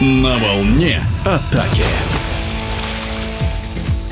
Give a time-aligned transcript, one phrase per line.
[0.00, 1.82] На волне атаки.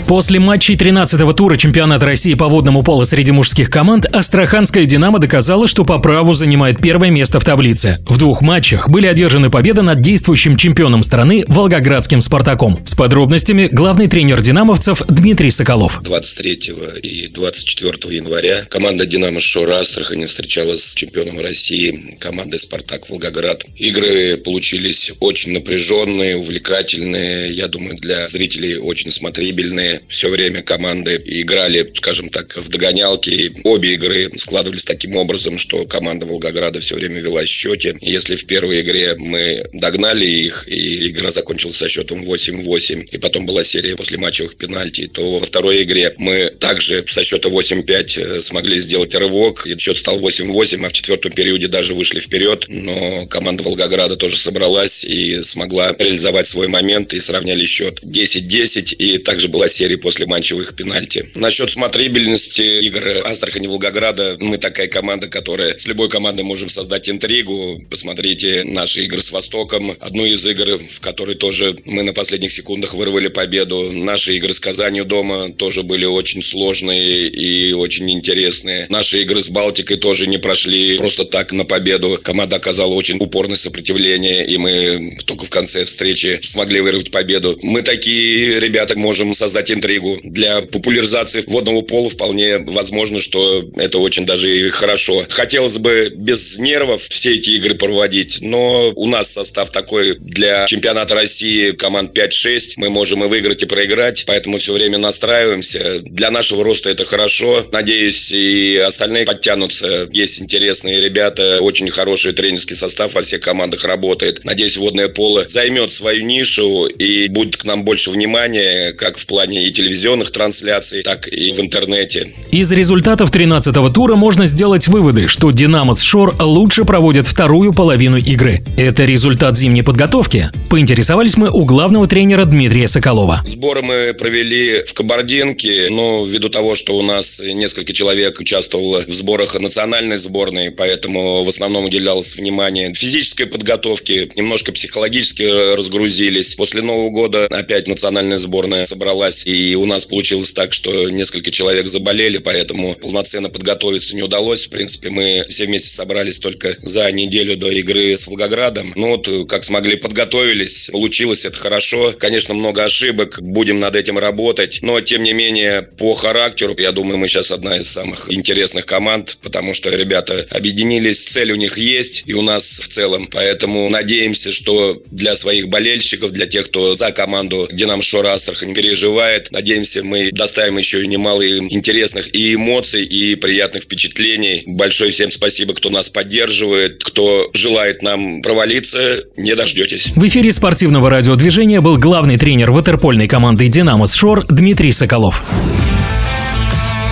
[0.06, 5.66] После матчей 13-го тура чемпионата России по водному полу среди мужских команд Астраханская «Динамо» доказала,
[5.66, 7.98] что по праву занимает первое место в таблице.
[8.06, 12.78] В двух матчах были одержаны победы над действующим чемпионом страны Волгоградским «Спартаком».
[12.86, 16.00] С подробностями главный тренер «Динамовцев» Дмитрий Соколов.
[16.04, 23.64] 23 и 24 января команда «Динамо» Шора Астрахани встречалась с чемпионом России командой «Спартак» Волгоград.
[23.74, 31.90] Игры получились очень напряженные, увлекательные, я думаю, для зрителей очень смотрибельные все время команды играли,
[31.94, 33.52] скажем так, в догонялки.
[33.64, 37.96] Обе игры складывались таким образом, что команда Волгограда все время вела счете.
[38.00, 43.46] Если в первой игре мы догнали их, и игра закончилась со счетом 8-8, и потом
[43.46, 48.40] была серия после матчевых пенальти, то во второй игре мы также со счета 8-5 э,
[48.40, 53.26] смогли сделать рывок, и счет стал 8-8, а в четвертом периоде даже вышли вперед, но
[53.26, 59.48] команда Волгограда тоже собралась и смогла реализовать свой момент, и сравняли счет 10-10, и также
[59.48, 61.24] была серия серии после матчевых пенальти.
[61.36, 67.78] Насчет смотрибельности игр Астрахани Волгограда, мы такая команда, которая с любой командой можем создать интригу.
[67.88, 69.92] Посмотрите наши игры с Востоком.
[70.00, 73.92] Одну из игр, в которой тоже мы на последних секундах вырвали победу.
[73.92, 78.86] Наши игры с Казанью дома тоже были очень сложные и очень интересные.
[78.88, 82.18] Наши игры с Балтикой тоже не прошли просто так на победу.
[82.24, 87.56] Команда оказала очень упорное сопротивление, и мы только в конце встречи смогли вырвать победу.
[87.62, 90.18] Мы такие ребята можем создать интригу.
[90.22, 95.24] Для популяризации водного пола вполне возможно, что это очень даже и хорошо.
[95.28, 101.14] Хотелось бы без нервов все эти игры проводить, но у нас состав такой для чемпионата
[101.14, 102.74] России команд 5-6.
[102.76, 106.00] Мы можем и выиграть, и проиграть, поэтому все время настраиваемся.
[106.00, 107.64] Для нашего роста это хорошо.
[107.72, 110.08] Надеюсь, и остальные подтянутся.
[110.10, 114.44] Есть интересные ребята, очень хороший тренерский состав во всех командах работает.
[114.44, 119.65] Надеюсь, водное поло займет свою нишу и будет к нам больше внимания, как в плане
[119.66, 122.32] и телевизионных трансляций, так и в интернете.
[122.50, 128.62] Из результатов 13-го тура можно сделать выводы, что «Динамос Шор» лучше проводит вторую половину игры.
[128.76, 130.50] Это результат зимней подготовки?
[130.70, 133.42] Поинтересовались мы у главного тренера Дмитрия Соколова.
[133.46, 139.12] Сборы мы провели в Кабардинке, но ввиду того, что у нас несколько человек участвовало в
[139.12, 146.54] сборах национальной сборной, поэтому в основном уделялось внимание физической подготовке, немножко психологически разгрузились.
[146.54, 151.50] После Нового года опять национальная сборная собралась и и у нас получилось так, что несколько
[151.50, 154.66] человек заболели, поэтому полноценно подготовиться не удалось.
[154.66, 158.92] В принципе, мы все вместе собрались только за неделю до игры с Волгоградом.
[158.96, 160.90] Ну вот, как смогли, подготовились.
[160.92, 162.14] Получилось это хорошо.
[162.18, 163.40] Конечно, много ошибок.
[163.40, 164.80] Будем над этим работать.
[164.82, 169.38] Но, тем не менее, по характеру, я думаю, мы сейчас одна из самых интересных команд,
[169.40, 173.26] потому что ребята объединились, цель у них есть, и у нас в целом.
[173.32, 179.45] Поэтому надеемся, что для своих болельщиков, для тех, кто за команду Динамо Шора Астрахань переживает,
[179.50, 184.62] Надеемся, мы доставим еще и немало интересных и эмоций, и приятных впечатлений.
[184.66, 190.08] Большое всем спасибо, кто нас поддерживает, кто желает нам провалиться, не дождетесь.
[190.14, 195.42] В эфире спортивного радиодвижения был главный тренер ватерпольной команды «Динамос Шор» Дмитрий Соколов.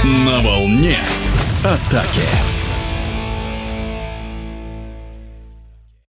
[0.05, 0.99] На волне
[1.63, 2.64] атаки.